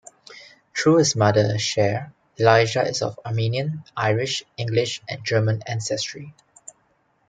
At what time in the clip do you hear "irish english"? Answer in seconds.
3.95-4.99